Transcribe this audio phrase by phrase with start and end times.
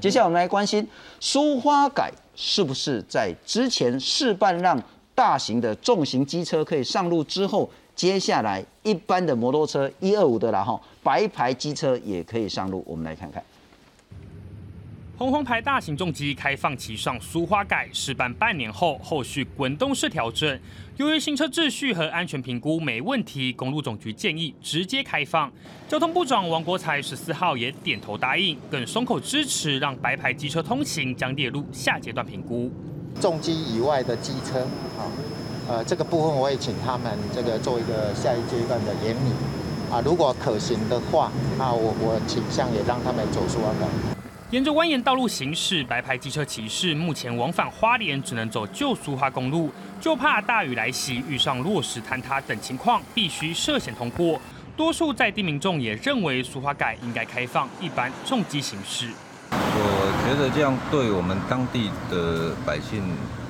[0.00, 0.86] 接下来我们来关心
[1.20, 4.82] 苏花改是不是在之前试办让
[5.14, 12.82] 大型的重型机车可以上路之后，接下来一般的摩托车一二五的然后，白牌机车也可以上路。
[12.86, 13.42] 我们来看看。
[15.20, 20.58] 红红牌大型重机开放骑上苏花改试办半年后，后续滚动式调整。
[20.96, 25.52] 由于行车秩序和安全评估没问题，公路总局建议直接开放。
[25.86, 32.72] 交通部长王国才十四号也点头答应，更松口支持让白牌机车通行将列入下阶段评估。
[33.20, 34.60] 重机以外的机车，
[34.96, 35.04] 啊，
[35.68, 39.34] 呃，这个部分我也请他们这个做一个下一阶段的研拟。
[39.92, 44.19] 啊，如果可行的话，那我我倾向也让他们走苏花改。
[44.50, 54.42] 沿着蜿蜒道路行驶，白牌机车骑士目前往返花莲只能走旧苏花公路，就怕大雨来袭，遇上落石坍塌等情况，必须涉险通过。
[54.76, 59.10] 多数在地民众也认为苏花改应该开放一般重机行驶。
[59.52, 63.04] 我觉得这样对我们当地的百姓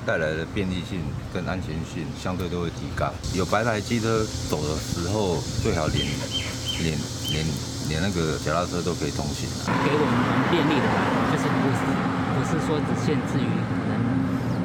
[0.05, 1.01] 带来的便利性
[1.33, 3.11] 跟安全性相对都会提高。
[3.33, 6.05] 有白牌机车走的时候，最好连
[6.81, 6.97] 连
[7.31, 7.45] 连。
[7.89, 9.49] 连那个脚踏车都可以通行，
[9.83, 11.81] 给我们蛮便利的啦，就是不是
[12.31, 13.91] 不是说只限制于可能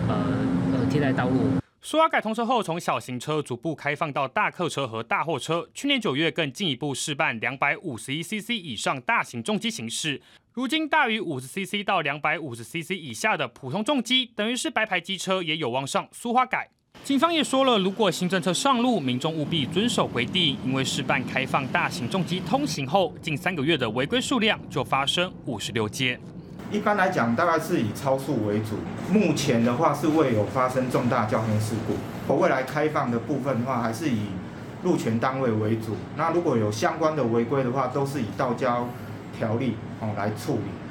[0.07, 1.59] 呃呃替代道路。
[1.83, 5.69] 苏阿改通车后，从小型车逐步开放到大客车和大货车。
[5.75, 10.23] 去年九月更进一步试办两百五十一 CC 以上大型重机形式。
[10.53, 16.69] 如今大于五十 CC 到两百五十 CC 以下的普通重机，等于是白牌机车也有望上苏花改。
[17.07, 26.19] 警方也说了，如果新政策上路，民众务必遵守规定，因为试办开放大型重机通行后，近三个月的违规数量就发生五十六件。
[26.69, 28.75] 一般来讲，大概是以超速为主。
[29.09, 32.41] 目前的话是未有发生重大交通事故。
[32.41, 34.23] 未来开放的部分的话，还是以
[34.83, 35.95] 路权单位为主。
[36.17, 38.89] 那如果有相关的违规的话，都是以道交
[39.39, 40.86] 条例哦来处理。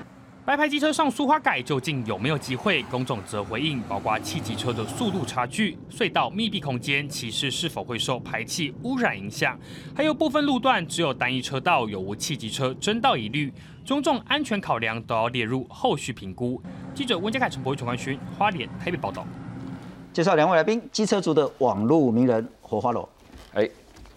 [0.46, 2.84] 白牌机车上苏花改究竟有没有机会？
[2.84, 9.58] 公众则回应，包括汽机车的速度差距、隧道密闭空间、骑士是否会受排气污染影响，
[9.96, 13.52] 还有部分路段只有单一车道，有无汽机车争道疑虑，
[13.84, 16.62] 种种安全考量都要列入后续评估。
[16.94, 19.26] 记者温家凯、陈博宇、陈冠勋，花莲台北报道。
[20.14, 23.10] 介绍两位来宾，机车族的网路名人火花罗。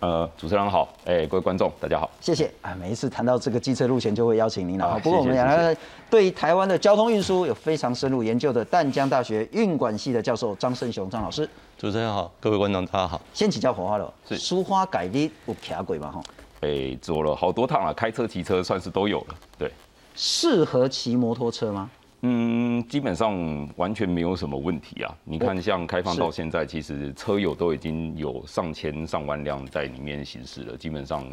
[0.01, 0.09] 哎。
[0.09, 2.75] 呃，主持人好，哎，各位观众，大家好，谢谢啊。
[2.81, 4.99] 每一次谈到这个机车路线，就会邀请您了。
[5.03, 5.77] 不过我们两个
[6.09, 11.49] 对台湾的交通运输有非常深入研究的淡江大学运管系的教授张胜雄张老师。
[11.77, 13.21] 主持人好，各位观众大家好。
[13.35, 16.11] 先请教火花了，是书花改的有卡轨吗？
[16.11, 16.23] 哈，
[16.61, 19.35] 哎，坐了好多趟了，开车、骑车算是都有了。
[19.59, 19.71] 对，
[20.15, 21.91] 适合骑摩托车吗？
[22.23, 25.17] 嗯，基本上完全没有什么问题啊。
[25.23, 31.25] 你看，像开放到现在，其实车友都已经有上千上万辆在里面行驶了，基本上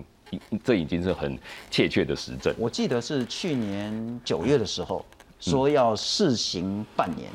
[0.63, 1.37] 这已经是很
[1.71, 2.53] 切确的实证。
[2.59, 5.03] 我记得是去年九月的时候
[5.39, 7.29] 说要试行半年，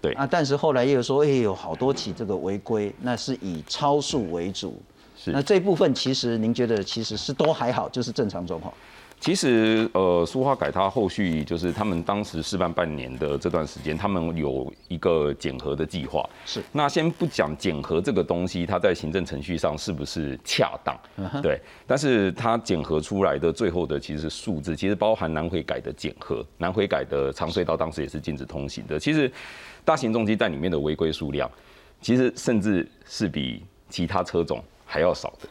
[0.00, 4.80] 对啊，但是后来又说，哎，有好多起这个违规，那是以超速为主。
[5.14, 8.72] 是，那这部分其实您觉得其实是都还好，就是正常状况。
[9.24, 16.28] 其实，呃，苏花改它后续就是他们当时试办半年的这段时间，他们有一个检核的计划。
[16.44, 16.62] 是。
[16.72, 20.94] 那先不讲检核这个东西，它在行政程序上是不是恰当？
[21.40, 21.58] 对。
[21.86, 29.00] 但是它检核出来的最后的其实是数字，其实包含南回改的检核，南回改的长隧道当时也是禁止通行的。
[29.00, 29.32] 其实
[29.86, 31.50] 大型重机在里面的违规数量，
[32.02, 35.48] 其实甚至是比其他车种还要少的。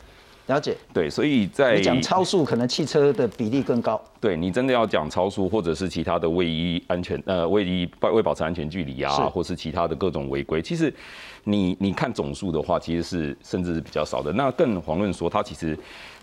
[0.48, 4.02] 了解，对，所以在讲超速，可能汽车的比例更高。
[4.20, 10.94] 对你真的要讲超速，或者是其他的位移安全，呃，位移为保持安全距离啊，或是其他的各种违规，其实
[11.46, 14.34] 你你看总数的话，其实是甚至是比较少的。
[14.34, 15.80] 那更遑论说，它其实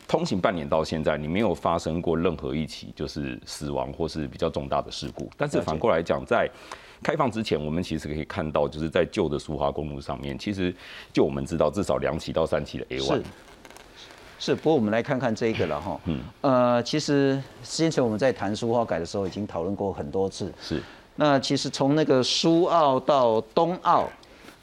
[0.06, 5.30] 通行半年到现在，你没有发生过任何一起就是死亡或是比较重大的事故。
[5.38, 6.46] 但是反过来讲，在
[7.02, 10.74] 开放之前，我们其实可以看到，就是在旧的苏花公路上面，其实
[11.10, 13.22] 就我们知道至少两起到三起的 A one。
[14.40, 16.00] 是，不过我们来看看这个了哈。
[16.06, 16.20] 嗯。
[16.40, 20.50] 呃，其实先前我们在谈书号改的时候，已经讨论过很多次。
[20.60, 20.82] 是。
[21.16, 24.08] 那其实从那个苏澳到东澳，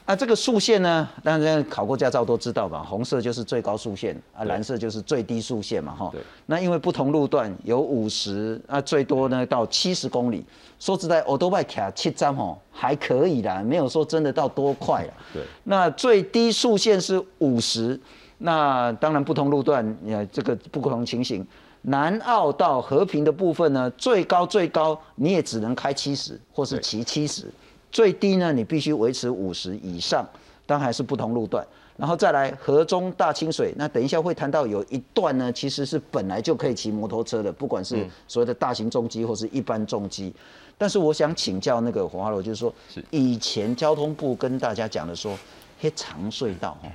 [0.04, 6.10] 啊，这个速线呢，大家考过驾照都知道吧，红色就是最高速线，啊，蓝色就是最低速线嘛，哈。
[6.12, 6.20] 对。
[6.46, 10.44] 那因为不同路段有五十，啊，最多呢到七十公里。
[10.80, 15.14] 说实在，欧多拜卡七张哦，还可以啦，没有说真的到多快啊。
[15.32, 15.44] 对。
[15.62, 18.00] 那最低速线是五十。
[18.38, 21.46] 那当然，不同路段，呃，这个不同情形。
[21.82, 27.46] 南澳到和平的部分呢，最高最高你也只能开七十，或是骑七十。
[27.90, 30.26] 最低呢，你必须维持五十以上，
[30.66, 31.66] 当然还是不同路段。
[31.96, 40.32] 然后再来河中大清水，那等一下会谈到有一段呢，其实是本来就可以骑摩托车的，不管是所谓的大型重机或是一般重机。
[40.76, 42.72] 但是我想请教那个黄华楼，就是说，
[43.10, 45.36] 以前交通部跟大家讲的说，
[45.80, 46.88] 黑长隧道哈，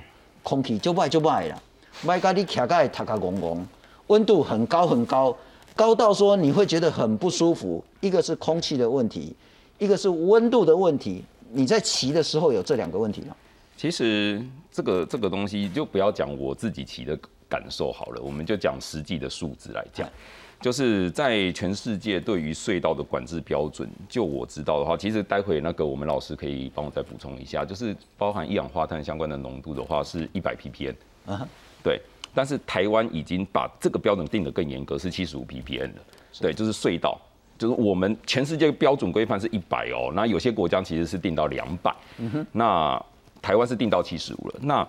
[0.44, 1.60] 空气就坏就坏啦，
[2.04, 3.66] 卖咖你卡盖塔卡公公，
[4.06, 5.36] 温度很高很高，
[5.74, 7.82] 高到说你会觉得很不舒服。
[8.00, 9.34] 一个是空气的问题，
[9.78, 11.24] 一个是温度的问题。
[11.50, 13.34] 你在骑的时候有这两个问题吗？
[13.76, 17.18] 其实这个这个东西就不要讲我自己骑的
[17.48, 20.08] 感受好了，我们就讲实际的数字来讲。
[20.64, 30.94] 就是在全世界对于隧道的管制标准，就我知道的话，其实待会那个我们老师可以帮我再补充一下，就是包含一氧化碳相关的浓度的话是一百 ppm，
[31.26, 31.46] 啊，
[31.82, 32.00] 对。
[32.32, 36.00] 但是台湾已经把这个标准定得更严格，是七十五 ppm 的，
[36.40, 37.20] 对，就是隧道，
[37.58, 43.04] 就是我们全世界标准规范是一百哦，那有些国家其实是定到两百，嗯哼，那
[43.42, 44.88] 台湾是定到七十五了，那。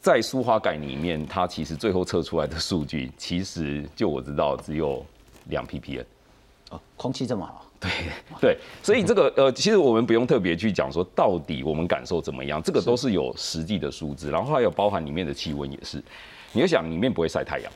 [0.00, 5.04] 在苏花改里面，它其实最后测出来的数据，其实就我知道只有
[5.48, 6.04] 两 ppm。
[6.70, 7.66] 哦，空气这么好。
[7.78, 7.90] 对
[8.40, 16.02] 对，所以这个呃，其实我们不用特别去讲说到底我们感受怎么样，这个都是有实际的数字，然后还有包含里面的气温也是。
[16.52, 17.72] 你要想里面不会晒太阳，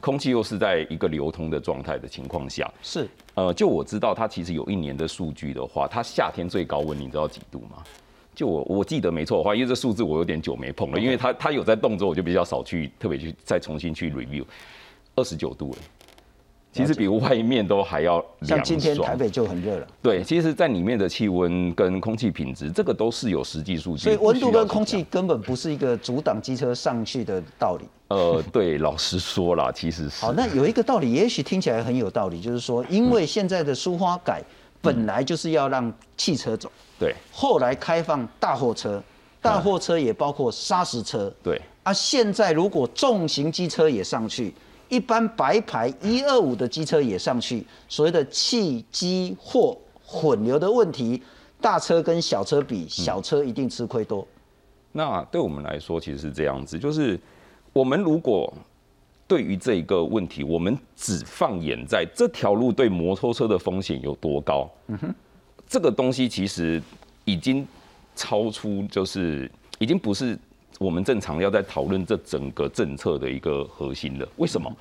[0.00, 7.82] 空气又是在一个流通的状态的情况下，是呃，就我知道它其实有一年的数据的话，它夏天最高温你知道几度吗？
[8.38, 14.44] 就我我记得没错的话，因为这数字我有点久没碰了，因为它它有在动之后，我就比较少去特别去再重新去 review。
[15.16, 15.78] 二十九度了，
[16.72, 19.86] 其实比外面都还要像今天台北就很热了。
[20.00, 24.04] 对，其实，在里面的气温跟空气品质，这个都是有实际数据。
[24.04, 27.84] 所以温度跟空气根本不是一个阻挡机车上去的道理。
[28.06, 30.24] 呃，对，老实说啦，其实是。
[30.24, 34.40] 好，那有一个道理，也许听起来很有道理，就是说，因为现在的疏花改
[34.80, 36.70] 本来就是要让汽车走。
[36.98, 39.02] 对，后来开放大货车，
[39.40, 41.32] 大货车也包括砂石车。
[41.42, 44.52] 对，啊，现在如果重型机车也上去，
[44.88, 51.22] 一般白牌一二五的机车也上去，所谓的汽机货混流的问题，
[51.60, 54.26] 大车跟小车比，小车一定吃亏多。
[54.90, 57.20] 那对我们来说，其实是这样子，就是
[57.72, 58.52] 我们如果
[59.28, 64.68] 对于这个问题，我们只放眼在这条路对摩托车的风险有多高。
[64.86, 65.14] 嗯哼。
[65.68, 66.82] 这个东西其实
[67.26, 67.64] 已经
[68.16, 69.48] 超出，就是
[69.78, 70.36] 已经不是
[70.78, 74.26] 我们正常要在讨论这整个政策的一个核心了。
[74.38, 74.74] 为什么？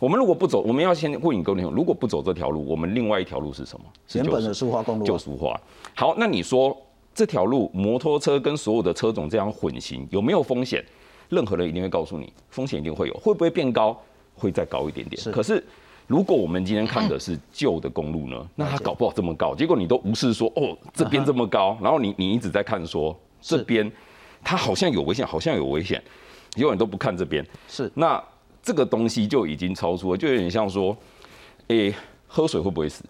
[0.00, 3.84] 我们如果不走，我们要先问你各位如果不走这条路，我们另外一条路是什么？
[4.14, 5.04] 原本的苏花公路。
[5.04, 5.60] 就苏花。
[5.94, 6.76] 好，那你说
[7.14, 10.84] 这条路摩托车跟所有的车种这样混行有没有风险？
[11.30, 13.14] 任何人一定会告诉你，风险一定会有。
[13.14, 13.98] 会不会变高？
[14.36, 15.32] 会再高一点点。
[15.32, 15.64] 可是。
[16.06, 23.88] 如果我们今天看的是旧的公路呢，那它搞不好这么高，结果你都无视说哦这边这么高，然后你你一直在看说这边
[24.42, 26.02] 它好像有危险，好像有危险，
[26.56, 27.46] 永远都不看这边。
[27.68, 28.20] 是，那
[28.60, 30.96] 这个东西就已经超出了，就有点像说，
[31.68, 31.94] 诶，
[32.26, 33.04] 喝水会不会死？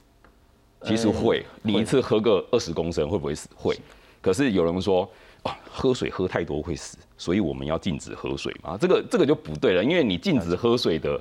[0.83, 3.49] 其实会，你一次喝个二十公升会不会死？
[3.57, 3.75] 会。
[4.21, 5.11] 可是有人说
[5.43, 8.79] 啊，喝水喝太多会死，所以我们要禁止喝水嘛？
[8.81, 11.21] 这个这个就不对了，因为你禁止喝水的。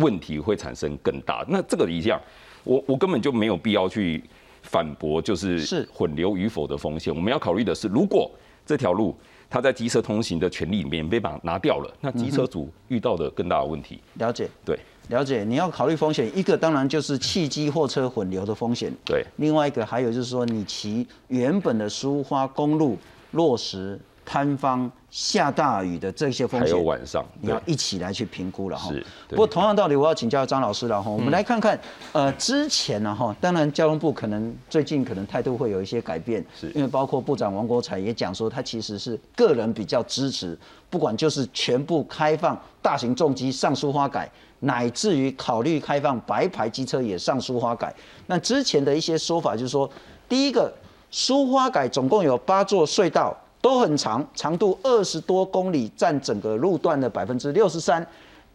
[0.00, 2.20] 问题会产生更大，那这个一样，
[2.62, 4.22] 我我根本就没有必要去
[4.62, 7.12] 反驳，就是是混流与否的风险。
[7.12, 8.30] 我们要考虑的是，如果
[8.64, 9.12] 这条路
[9.50, 13.98] 它在机车通行的权利里面被把拿掉了，那机车主遇到的更大的问题。
[14.20, 14.78] 了解，对，
[15.08, 15.42] 了解。
[15.42, 19.26] 你要考虑风险，一个当然就是汽机货车混流的风险，对。
[19.38, 22.96] 另外一个还有就是说，你骑原本的苏花公路
[23.32, 23.98] 落实。
[24.28, 28.90] 摊方下大雨的这些风险，还有晚上，你要一起来去评估了哈。
[28.92, 29.06] 是。
[29.30, 31.10] 不过同样道理，我要请教张老师了哈。
[31.10, 31.80] 我们来看看，
[32.12, 40.56] 呃，之前呢哈，当然交通部可能最近可能态度会有一些改变，是因为包括部长王国才也讲说，他其实是个人比较支持，
[40.90, 44.30] 不管就是全部开放大型重机上书花改，
[44.60, 47.94] 乃至于考虑开放白牌机车也上书花改。
[48.26, 49.90] 那之前的一些说法就是说，
[50.28, 50.70] 第一个
[51.10, 53.34] 书花改总共有八座隧道。
[53.60, 58.06] 都很长，长度二十多公里，占整个路段的百分之六十三。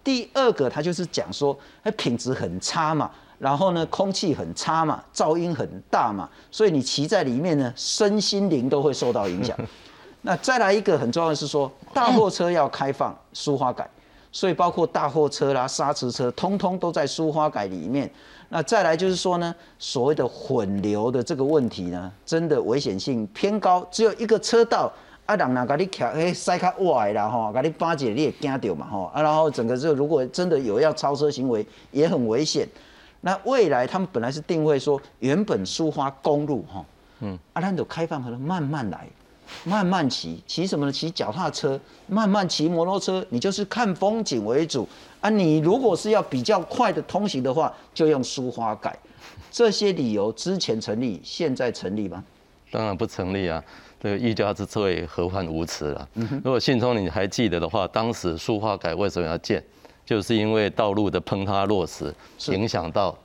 [0.03, 9.57] 第二个，它就是讲说，它品质很差嘛，然后呢，空气很差嘛，噪音很大嘛，所以你骑在里面呢，身心灵都会受到影响。
[10.23, 13.89] 那再来一个很重要的是说，大货车要开放 疏花改，
[14.31, 18.09] 所以包括大货车啦、砂石车，通通都在疏花改里面。
[18.55, 23.83] 那再来就是说呢，所谓的混流的这个问题呢，真的危险性偏高。
[23.89, 24.93] 只有一个车道，
[25.25, 32.69] 啊，人哪甲你卡诶塞卡歪啦吼，甲你巴结你也惊到嘛吼，啊，然后整个这如果真的有要超车行为，也很危险。
[33.21, 36.85] 那未来他们本来是定位说，原本苏花公路哈，
[37.21, 39.07] 嗯，啊，咱就开放可能慢慢来，
[39.63, 40.91] 慢慢骑，骑什么呢？
[40.91, 44.87] 骑脚踏车，慢慢骑摩托车，你就是看风景为主
[45.21, 45.29] 啊。
[45.29, 48.97] 你如果是要比较快的通行的话，就用疏花改。
[49.51, 52.23] 这些理由之前成立，现在成立吗？
[52.71, 53.63] 当然不成立啊！
[54.01, 56.09] 这个欲加之罪，何患无辞了。
[56.43, 59.63] 如果信聪你还记得的话，当时疏花改为什么要建？
[60.05, 62.13] 就是因为道路的崩塌落石，
[62.47, 63.17] 影响到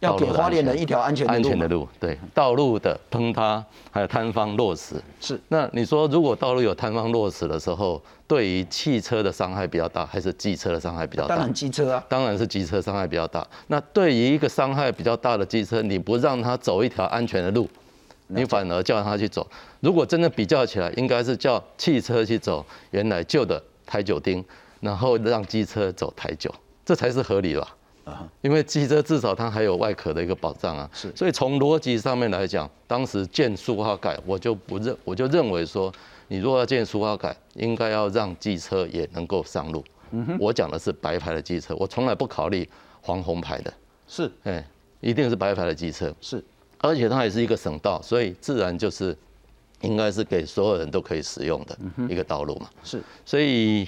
[0.00, 1.88] 要给花莲人一条安全安全的路。
[1.98, 4.94] 对，道路的崩塌还有坍方落石。
[5.20, 5.40] 是。
[5.48, 11.36] 那你说，如果道路有坍方落石的时候，对于汽车的伤害比较大，还是机车的伤害比较大？
[11.36, 12.04] 当然机车啊。
[12.08, 13.46] 当然是机车伤害比较大。
[13.66, 17.68] 那对于一个伤害比较大的机车，你不让他走一条安全的路，
[18.28, 19.46] 你反而叫他去走。
[19.80, 24.44] 如果真的比较起来，应该是叫汽车去走原来旧的台九丁。
[24.80, 26.48] 然后让机车走台九，
[26.86, 27.66] 这才是合理吧？
[28.08, 30.88] 啊，因为机车至少它还有外壳的一个保障啊。
[30.92, 35.92] 是，所以从逻辑上面来讲，当时建书花改，我就不认，我就认为说，
[36.28, 39.84] 你如果要建书花改，应该要让机车也能够上路。
[40.10, 42.68] 嗯哼，我讲的是白牌的机车，我从来不考虑
[43.02, 43.72] 黄红牌的。
[44.06, 44.66] 是，哎，
[45.00, 46.14] 一定是白牌的机车。
[46.20, 46.42] 是，
[46.78, 49.16] 而且它也是一个省道，所以自然就是
[49.82, 52.68] 应该是给所有人都可以使用的一个道路嘛。
[52.82, 53.86] 是，所以。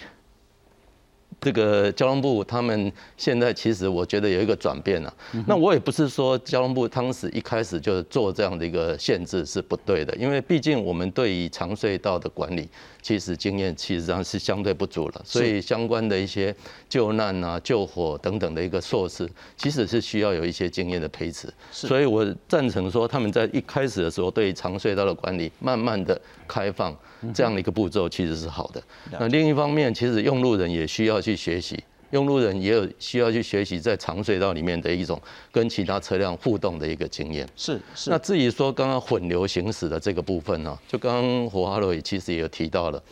[1.40, 5.14] 这个交通部他们现在其实我觉得有一个转变了。
[5.46, 12.68] 那我也不是说交通部当时一开始就做这样的一个限制是不对的，因为毕竟我们对于长隧道的管理
[13.00, 16.54] 其实经验其实上是相对不足了，所以相关的一些
[16.87, 19.26] 救难啊、救火等等的一个措施，
[19.57, 21.49] 其实是需要有一些经验的培植。
[21.71, 26.95] 所以我赞成说他们在一开始的时候对长隧道的管理慢慢的开放
[27.33, 28.83] 这样的一个步骤其实是好的。
[29.12, 31.30] 那另一方面，其实用路人也需要去。
[31.30, 37.48] 去学习，用路人也有需要去学习在长隧道里面的一种跟其他车辆互动的一个经验。
[37.56, 38.10] 是是。
[38.10, 43.02] 那至于说刚刚混流行驶的这个部分呢，就刚刚火花罗也其实也有提到了，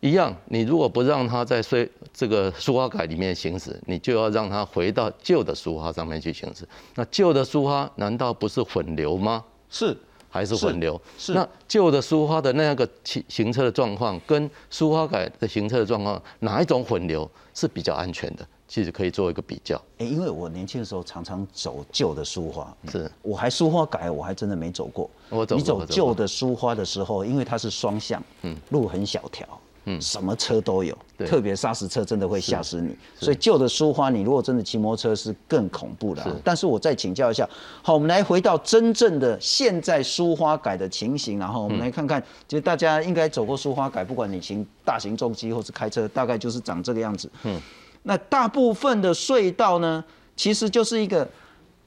[0.00, 6.66] 一样，你如果不让它在隧这个苏花改里面行驶，你就要让它回到旧的苏花上面去行驶。
[6.94, 9.44] 那旧的苏花难道不是混流吗？
[9.70, 9.96] 是。
[10.28, 18.46] 还是混流，是那旧的书花的那样个行行车的状况，跟书花改的行车的状况，哪一种混流是比较安全的？
[18.66, 19.80] 其实可以做一个比较。
[19.98, 25.08] 哎，因为我年轻的时候常常走旧的书花，是我还书花改，我还真的没走过。
[25.30, 29.46] 我走你走旧的书花的时候，因为它是双向，嗯，路很小条。
[29.86, 32.96] 嗯，什么车都有，特别砂石车真的会吓死你。
[33.20, 36.24] 所以旧的书花，你如果真的骑摩托车是更恐怖的。
[36.42, 37.48] 但是我再请教一下，
[37.82, 47.30] 好，我们来回到真正的现在书花改的情形，然后我们来看看，其实大家应该走过书花改，不管你骑大型重机或是开车，大概就是长这个样子。
[47.42, 47.60] 嗯，
[48.04, 50.02] 那大部分的隧道呢，
[50.34, 51.28] 其实就是一个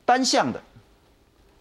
[0.06, 0.62] 单向的，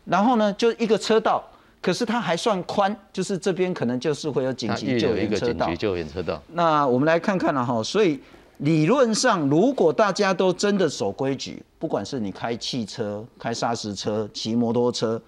[0.04, 1.42] 然后呢，就一个车道。
[1.82, 5.66] 可是它还算宽，就是这边可能就是会有紧急救援车道。
[5.66, 6.42] 紧急救援车道。
[6.52, 8.18] 那我们来看看了哈，所以
[8.58, 15.20] 理论上，如果大家都真的守规矩，不管是你开汽车、开砂石车、骑摩托车，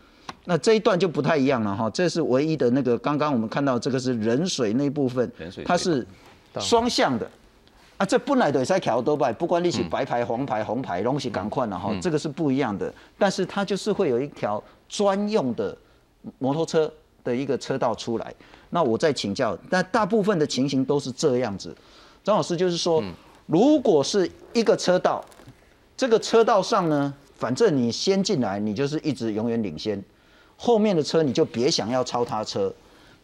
[0.46, 1.88] 那这一段就不太一样了哈。
[1.90, 5.30] 这是唯一的那个，刚刚我们看到这个是人水那部分，
[5.64, 6.04] 它是
[6.58, 7.30] 双向的
[7.98, 8.04] 啊。
[8.04, 12.92] 这本来的在桥都拜，不管你是白牌、黄牌、红牌，东西赶快了哈，这个是不一样的。
[13.16, 15.76] 但是它就是会有一条专用的。
[16.38, 16.92] 摩托车
[17.24, 18.34] 的一个车道出来，
[18.70, 21.74] 那我再请教，但大部分的情形都是这样子。
[22.24, 23.02] 张老师就是说，
[23.46, 25.24] 如果是一个车道，
[25.96, 30.02] 这个车道上呢，反正你先进来，你就是一直永远领先，
[30.56, 32.72] 后面的车你就别想要超他车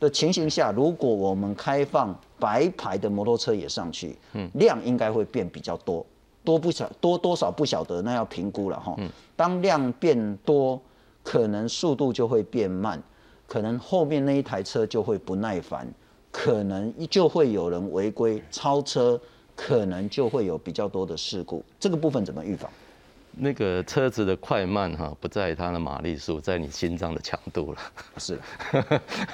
[0.00, 6.04] 的情形下，如果我们开放白牌的摩托车也上去，嗯，量应该会变比较多，
[6.42, 8.96] 多不晓多多少不晓得，那要评估了哈。
[9.36, 10.80] 当量变多。
[11.25, 13.02] 可能速度就会变慢，
[13.49, 15.93] 可能后面那一台车就会不耐烦，
[16.31, 19.21] 可能就会有人违规超车，
[19.57, 21.64] 可能就会有比较多的事故。
[21.81, 22.71] 这个部分怎么预防？
[23.36, 27.78] 那个车子的快慢哈，不在它的马力数，在你心脏的强度了。
[28.18, 28.38] 是，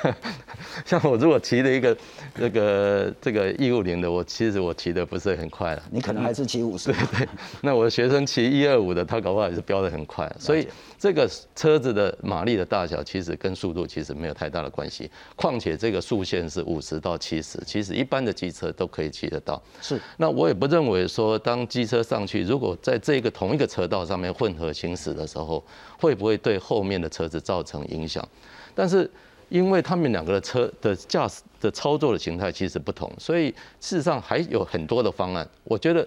[0.84, 1.96] 像我如果骑了一个
[2.34, 5.82] 这个这个一五零的，我其实我骑的不是很快了。
[5.90, 6.92] 你可能还是骑五十。
[6.92, 7.28] 对对。
[7.60, 10.30] 那我的学生骑一二五的，他搞不好也是飙的很快。
[10.38, 10.66] 所以。
[11.00, 11.26] 这个
[11.56, 19.62] 车子的马力的大小其实跟速度其实没有太大的关系，况且这个速限是五十到七十，其实一般的机车都可以骑得到。
[19.80, 25.62] 是，那我也不认为说当机车上去，如果在这个同一个车道上面混合行驶的时候，
[25.98, 28.26] 会不会对后面的车子造成影响？
[28.74, 29.10] 但是
[29.50, 33.48] 因为他们两个的车的驾驶的操作的形态其实不同，所以
[33.80, 35.46] 事实上还有很多的方案。
[35.64, 36.06] 我觉得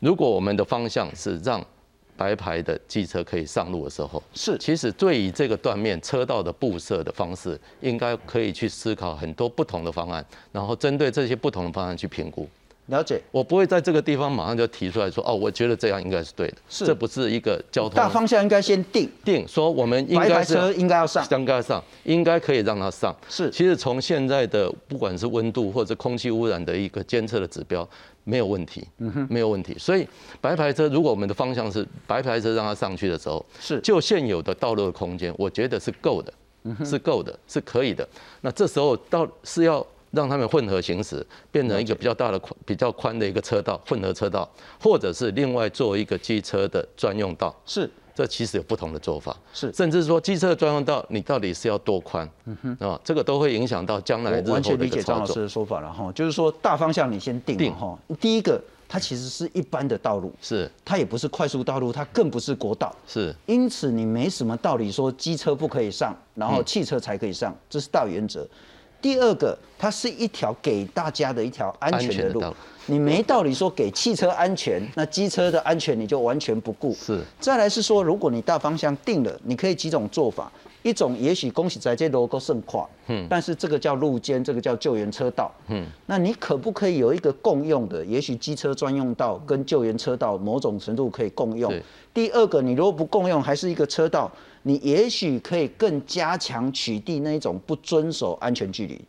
[0.00, 1.64] 如果我们的方向是让
[2.14, 12.48] 白牌的机车可以上路的时候，是其实对于这个断面车道的布设的方式，应该可以去思考很多不同的方案，然后针对这些不同的方案去评估。
[12.92, 13.20] 了解。
[13.32, 23.16] 我不会在这个地方马上就提出来说，哦，我觉得这样应该是对的，是这不是一个交通大方向应该先定，定说我们应该是白牌车应该要上，应该上，应该可以让它上。
[23.28, 27.88] 是其实从现在的不管是温度或者空气污染的一个监测的指标，
[28.24, 29.74] 没有问题，嗯哼，没有问题。
[29.78, 30.06] 所以
[30.40, 36.32] 白牌车如果我们的方向是白牌车让它上去的时候，是就现有的道路的空间，我觉得是够的，
[36.84, 38.06] 是够的，是可以的。
[38.42, 39.84] 那这时候到是要。
[40.12, 44.48] 让他们混合行驶，变成一个比较大的宽、比较宽的一个车道，混合车道，
[44.80, 47.54] 或者是另外做一个机车的专用道。
[47.66, 49.34] 是，这其实有不同的做法。
[49.54, 52.28] 是，甚至说机车专用道，你到底是要多宽？
[52.44, 55.40] 嗯哼，啊，这个都会影响到将来日后完全理解张老师。
[55.40, 57.98] 的说法了哈，就是说大方向你先定定哈。
[58.20, 62.94] 第一个，它其实是一般的道路，是它也不是快速道路，它更不是国道。
[63.08, 68.46] 是，因此你没什么道理说机车不可以上，然嗯后汽车才可以上，这是大原则。
[69.02, 72.42] 第二个，它是一条给大家的一条安全的路。
[72.86, 76.94] 你没道理说给汽车安全，那机车的安全你就完全不顾。
[76.94, 77.20] 是。
[77.38, 80.50] 再来是说，如果你大方向定了，你可以几种做法，
[80.82, 91.72] 一种也许恭喜在这 logo 甚快，嗯，但是这个叫路肩，这个叫救援车道，嗯，那你可不可以有一个共用的，也许机车专用道跟救援车道某种程度可以共用？
[92.12, 94.30] 第二个，你如果不共用，还是一个车道，
[94.62, 99.00] 你也许可以更加强取缔那一种不遵守安全距离。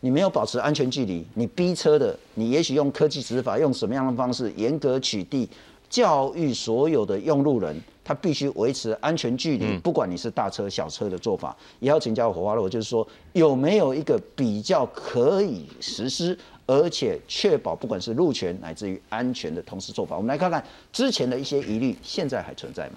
[0.00, 5.46] 你没有保持安全距离，你逼车的，你也许用科技执法，用什么样的方式严格取缔，
[5.88, 20.16] 教育所有的用路人，他必须维持安全距离，不管你是大车小车的做法，也要请教火花路，就是说有没有一个比较可以实施，而且确保不管是路权乃至于安全的同时做法。
[20.16, 22.94] 我们来看看之前的一些疑虑，现在还存在吗？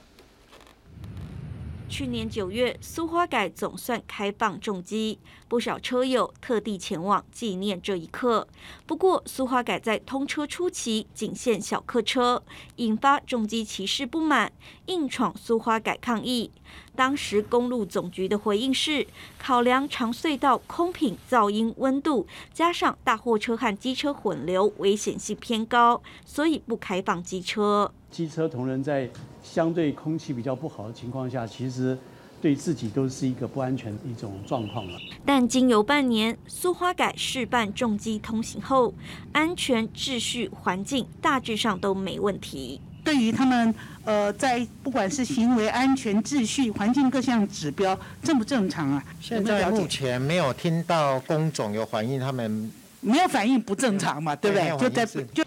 [1.88, 8.48] 去年九月，苏花改总算开放重机，不少车友特地前往纪念这一刻。
[8.86, 12.44] 不过，苏花改在通车初期仅限小客车，
[12.77, 14.51] 引发重机骑士不满，
[14.88, 16.51] 硬闯苏花改抗议。
[16.96, 19.06] 当时公路总局的回应是，
[19.38, 27.94] 考量长隧道空品、噪音、温度，加上大货车和机车混流，危险性偏高，所以不开放机车。
[28.16, 29.10] 机车同仁在
[29.44, 31.98] 相对空气比较不好的情况下，其实
[32.42, 34.98] 对自己都是一个不安全的一种状况了。
[35.25, 38.94] 但经由半年苏花改试办重机通行后，
[39.34, 42.80] 安全、秩序、环境大致上都没问题。
[43.04, 43.75] 对于他们
[44.06, 49.04] 呃，在不管是行为安全、秩序、环境各项指标正不正常啊？
[49.20, 54.78] 现在目前没有听到工总有反映他们没有反应不正常嘛，对不对？
[54.78, 55.45] 就在就。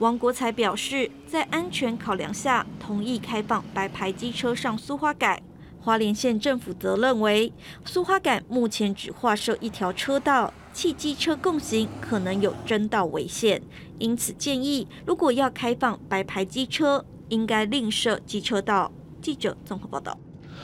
[0.00, 5.42] 王国才表示，在安全考量下，同意开放白牌机车上苏花改。
[5.78, 7.52] 花莲县政府则认为，
[7.84, 13.60] 苏花改目前只划设一条车道，汽机车共行可能有争道危险，
[13.98, 18.90] 因此建议，如果要开放白牌机车，应该另设机车道。
[19.20, 20.18] 记者综合报道。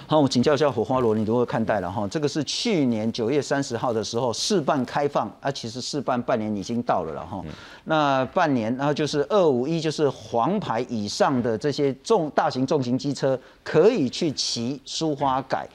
[0.09, 2.07] 好，我请教一下火花罗，你如何看待了哈？
[2.09, 7.43] 这个是去年九月三十号的时候试办开放啊，其实试办半年已经到了了哈。
[7.85, 15.69] 那半年，然后就是二五一，就是黄牌以上的这些重大型重型机车可以去骑苏花改。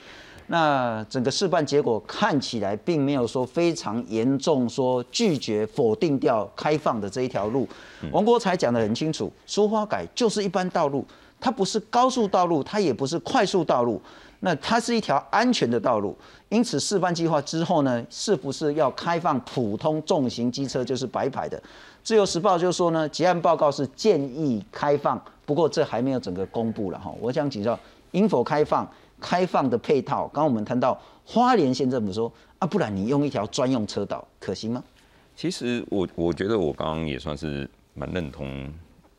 [0.48, 7.68] 那整个试办结果看起来并没有说非常严重，说拒绝否定掉开放的这一条路。
[8.12, 11.06] 王国才讲得很清楚，苏花改就是一般道路。
[11.42, 14.00] 它不是高速道路，它也不是快速道路，
[14.42, 16.16] 那它是一条安全的道路。
[16.50, 21.62] 因此，示范计划之后呢，是不是要开放普通重型机车，就是白牌的？
[22.04, 27.14] 自由时报就说呢，结案报告是建议开放，不过这还没有整个公布了哈。
[27.20, 27.78] 我想请教，
[28.12, 28.88] 应否开放？
[29.20, 34.84] 开放的配套，刚刚我们谈到花莲县政府说啊，不然你用一条专用车道可行吗？
[35.36, 38.72] 其实我我觉得我刚刚也算是蛮认同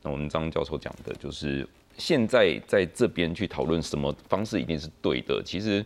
[0.02, 1.66] 我们张教授讲的，就是。
[1.96, 5.84] 现在在这边去讨论什么方式一定是对的，其实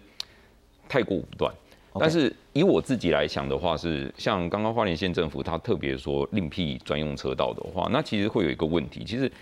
[0.88, 1.52] 太过武断。
[1.98, 9.02] 但是以我自己来想的话，是像刚刚花莲县政府他特别说另辟专用车道的话，那其实会有一个问题。
[9.02, 9.32] 其实，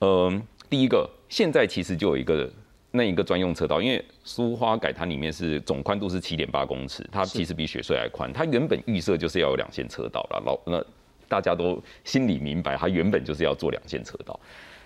[0.00, 2.50] 嗯，第一个，现在其实就有一个
[2.90, 8.32] 那一个专用车道，因为苏花改它里面是总宽度是七点八公尺，它其实比雪隧还宽。
[8.32, 10.82] 它原本预设就是要有两线车道了，老那
[11.28, 14.40] 大家都心里明白，它原本就是要做两线车道。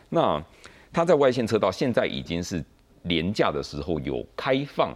[0.08, 0.44] 那
[0.92, 2.62] 它在外线车道现在已经是
[3.04, 4.94] 廉价的时候有开放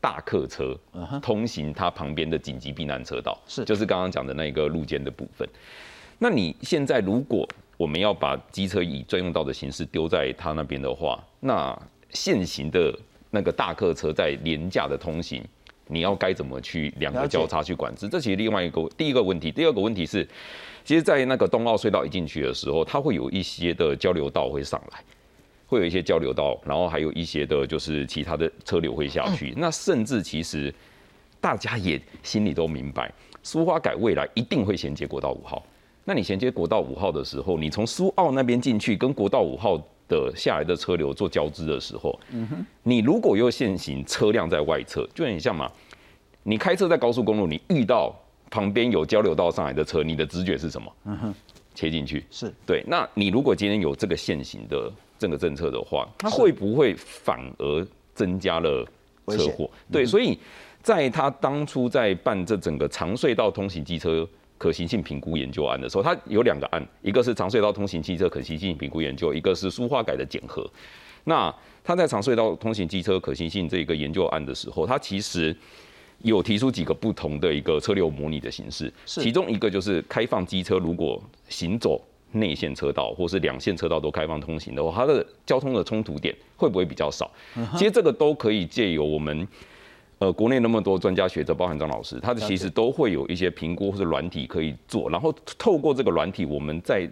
[0.00, 0.76] 大客车
[1.22, 5.48] 通行它旁边的紧急避难车道，是就是刚刚讲的那个路肩的部分。
[6.18, 11.78] 那你现在如果我们要把机车以专用道的形式丢在他那边的话，那
[12.10, 12.96] 现行的
[13.30, 15.44] 那个大客车在廉价的通行，
[15.86, 18.08] 你要该怎么去两个交叉去管制？
[18.08, 20.26] 这其实另外一个第一个问题，第二个问题是，
[20.84, 25.04] 其实，在那个冬奥隧道一进去的时候，它会有一些的交流道会上来。
[25.66, 29.52] 会有一些交流道，然后还有一些的，就是其他的车流会下去。
[29.56, 30.72] 那甚至其实
[31.40, 35.60] 大家也心里都明白，苏花改未来一定会衔接国道五号。
[36.04, 39.76] 那你衔接国道五号的时候，你从苏澳那边进去，跟国道五号
[40.08, 45.68] 的下来的车流做交织的时候，嗯哼，你如果又限行车辆在外侧，就很像嘛，
[46.44, 48.14] 你开车在高速公路，你遇到
[48.50, 50.92] 旁边有交流道上来的车，你的直觉是什么？
[51.06, 51.34] 嗯哼，
[51.74, 52.24] 切进去。
[52.30, 52.84] 是对。
[52.86, 54.92] 那你如果今天有这个限行的。
[55.18, 58.86] 这个政策的话，它会不会反而增加了
[59.28, 59.70] 车祸？
[59.90, 60.38] 对，所以
[60.82, 70.68] 在他当初在办这整个长隧道通行机车可行性评估研究案的时候，他有两个案，一个是长隧道通行机车可行性评估研究，一个是书画改的检核。
[71.24, 71.52] 那
[71.82, 75.54] 他在长隧道通行机车可行性这个研究案的时候，他其实
[76.22, 82.00] 有提出几个不同的一个车流模拟的形式，其中一个就是开放机车如果行走。
[82.32, 87.30] 内线车道或是两线车道都开放通行的话，它的交通的冲突点会不会比较少？
[87.76, 89.46] 其实这个都可以借由我们
[90.18, 97.08] 呃国内那么多专家学者，包含张老师，他的其实都会有一些评估或者软体可以做，然后透过这个软体，我们再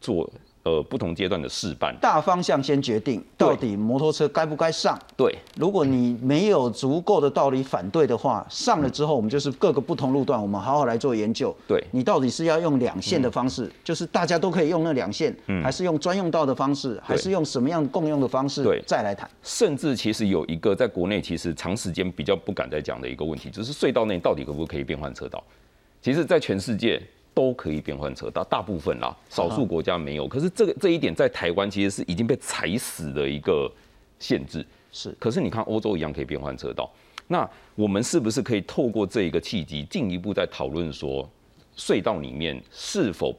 [0.00, 0.30] 做。
[0.64, 4.98] 呃，不同阶段的试办，大方向先决定到底摩托车该不该上。
[5.16, 11.56] 对，如果你没有足够的道理反对的话，上了之后，我们就是各个不同路段，我们好好来做研究。
[11.66, 18.62] 对，你到底是要用两线的方式，就是大家都可以用那两线，还是用专用道的方式，还是用什么样共用的方式？
[18.62, 19.30] 对，再来谈。
[19.42, 25.42] 甚至其实有一个在国内其实长时间比较不敢再讲的一个问题，就是隧道内到底可不可以变换车道？
[26.02, 27.00] 其实，在全世界。
[27.38, 30.26] 都可以变换车道，大部分啦，少数国家没有。
[30.26, 33.70] 可是这个这一点在台湾其实是已经被踩死的一个
[34.18, 34.66] 限制。
[34.90, 36.90] 是，可是你看欧洲一样可以变换车道，
[37.28, 41.30] 那我们是不是可以透过这一个契机，进一步在讨论说，
[41.76, 43.32] 隧道里面是否？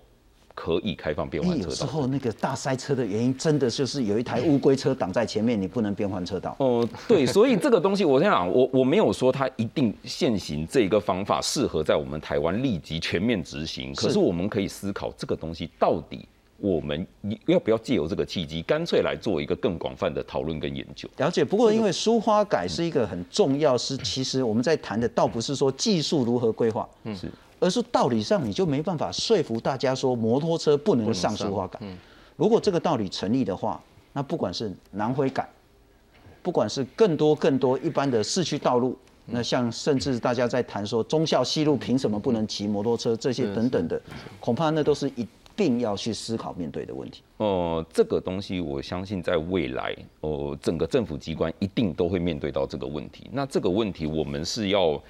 [0.59, 1.69] 可以开放变换车道。
[1.69, 6.53] 有时候那个大塞车的原因，真的就是有一台乌龟车挡在前面，你不能变换车道。
[6.59, 13.95] 哦，对，所以这个东西，我想讲，我我没有说它一定现行这个方法适合在我们台湾立即全面执行。
[13.95, 17.07] 可是我们可以思考这个东西到底我们
[17.45, 21.07] 要不要借由这个契机，干脆来做一个更广泛的讨论跟研究。
[21.15, 21.45] 了解。
[21.45, 27.31] 不过因为书花改是一个很重要，是其实我们在谈的倒不是说技术如何规划，嗯，是。
[27.59, 31.79] 而是道理上你就没办法说服大家说摩托车不能上书画改。
[32.35, 33.81] 如果这个道理成立的话，
[34.13, 35.47] 那不管是南回改，
[36.41, 44.01] 不管是更多更多一般的市区道路，那像甚至大家在谈说中校西路凭什么不能骑摩托车这些等等的，
[44.39, 47.21] 恐怕那都是一定要去思考面对的问题。
[47.37, 53.29] 哦，这个东西我相信在未来，哦，整个政府机关一定都会面对到这个问题。
[53.33, 55.01] 那这个问题我们是要。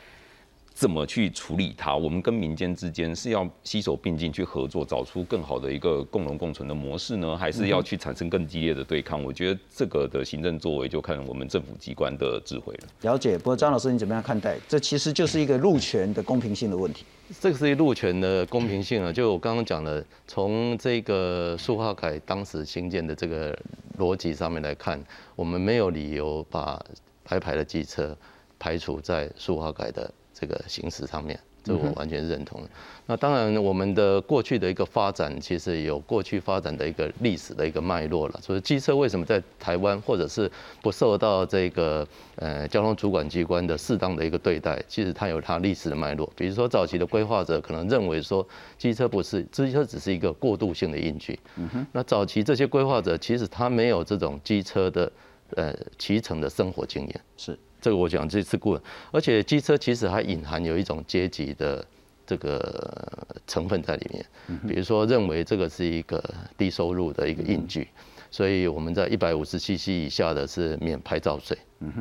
[0.80, 1.94] 怎么去处理它？
[1.94, 9.22] 我们跟民间之间是要携手并进去合作，找出更好的一个共荣共存的模式呢，还是要去产生更激烈的对抗？
[9.22, 12.88] 我觉得这个的行政作为就看我们政府机关的智慧了。
[13.02, 14.58] 了解，不过张老师你怎么样看待？
[14.70, 17.04] 这其实就是一个路权的公平性的问题。
[17.42, 23.54] 这个是一路权的公平性啊，就我刚刚讲的，从这个苏化凯当时新建的这个
[23.98, 24.98] 逻辑上面来看，
[25.36, 26.82] 我们没有理由把
[27.28, 28.18] 白牌的机车
[28.58, 30.10] 排除在苏化改的。
[30.40, 32.62] 这个形式上面，这我完全认同。
[33.06, 38.40] 那当然，我们的过去的一个发展，其实有过去发展的一个历史的一个脉络了。
[38.42, 40.50] 所以，机车为什么在台湾或者是
[40.82, 44.82] 不受到这个呃交通主管机关的适当的一个对待？
[44.88, 46.32] 其实它有它历史的脉络。
[46.36, 48.48] 比如说，早期的规划者可能认为说，
[48.78, 51.38] 机车不是机车，只是一个过渡性的印记。
[51.56, 51.88] 嗯哼。
[51.92, 55.12] 那早期这些规划者，其实他没有这种机车的
[55.56, 57.22] 呃骑乘的生活经验。
[57.38, 57.58] 是。
[57.82, 61.86] 这个我讲这次顾问，而且机车其实还隐含有一种阶级的
[62.26, 64.26] 这个成分在里面，
[64.68, 66.24] 比如说认为这个是一个
[66.58, 67.88] 低收入的一个印据，
[68.30, 71.58] 所以我们在一百五十 CC 以下的是免牌照税，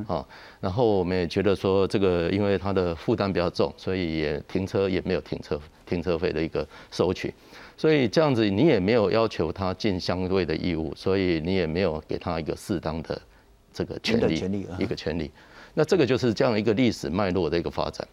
[0.06, 0.26] 啊，
[0.60, 7.32] 然后我们也觉得说这个因为它的负担比较重，所以也停车也没有停车停车费的一个收取，
[7.76, 13.18] 所以这样子你也没有要求他尽相对的义务，所以你也没有给他一个适当的
[13.72, 15.30] 这个权利一个权利。
[15.74, 18.06] 那这个就是这样一个历史脉络的一个发展。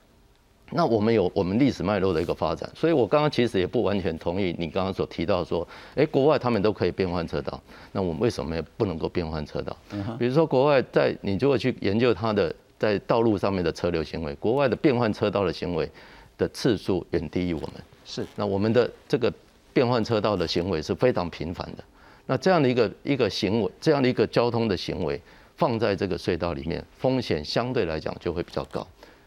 [0.71, 9.77] 那我们有我们历史脉络的一个发展，所以我刚刚其实也不完全同意你刚刚所提到说，哎，国外他们都可以变换车道，那我们为什么不能够变换车道？
[10.17, 15.87] 比如说国外在你如果去研究它的在道路上面的车流行为，国外的变换车道的行为
[16.35, 17.71] 的次数远低于我们。
[18.03, 19.31] 是，那我们的这个
[19.71, 21.83] 变换车道的行为是非常频繁的。
[22.25, 25.21] 那这样的一个一个行为，这样的一个交通的行为，
[25.55, 28.85] 放在这个隧道里面，风险相对来讲就会比较高。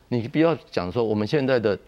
[0.09, 1.79] 你不要讲说我们现在的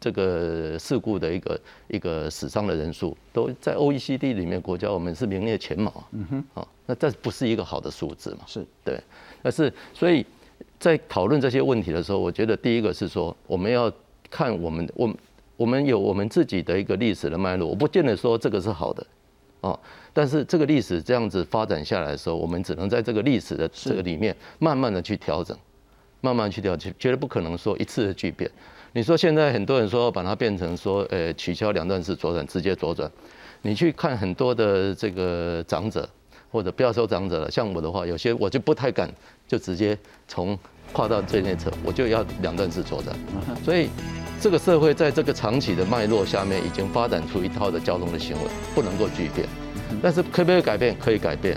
[0.00, 6.08] 这个事故的一个一个死伤的人数，都在 OECD 里面国家，我们是名列前茅啊。
[6.12, 8.40] 嗯哼，啊，那这不是一个好的数字嘛？
[8.46, 9.00] 是对，
[9.42, 10.26] 但是所以
[10.78, 13.92] 在讨论这些问题的时候，我觉得第一个是说，我们要
[14.30, 15.14] 看我们我
[15.56, 19.06] 我们有我们自己的一个历史的脉络，我不见得说这个是好的，
[19.62, 19.76] 哦。
[20.12, 25.56] 但是这个历史这样子发展下来的时候，我们只能在这个历史的这个里面，慢慢的去调整，
[26.20, 28.50] 慢慢去调整，绝对不可能说一次的巨变。
[28.92, 33.10] 你说现在很多人说把它变成说，呃，取消两段式左转，直接左转。
[33.62, 36.06] 你去看很多的这个长者，
[36.50, 39.10] 或者不要说长者了，像我的话，有些我就不太敢，
[39.48, 39.96] 就直接
[40.28, 40.58] 从
[40.92, 43.14] 跨到最内侧，我就要两段式作战。
[43.64, 43.88] 所以
[44.40, 49.48] 这个社会在这个长期的脉络下面，已经发展出一套的交通的行为，不能够巨变。
[50.02, 50.96] 但是可不可以改变？
[50.98, 51.56] 可以改变，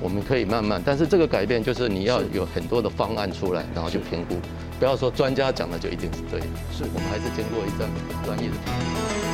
[0.00, 0.82] 我们可以慢慢。
[0.84, 4.36] 但是这个改变就是你要有很多的方案出来，然后去评估，
[4.78, 6.46] 不要说专家讲的就一定是对的。
[6.72, 7.88] 是我们还是经过一阵
[8.24, 9.29] 专业的评估。